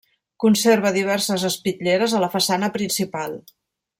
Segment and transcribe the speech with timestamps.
[0.43, 3.41] Conserva diverses espitlleres a la façana principal.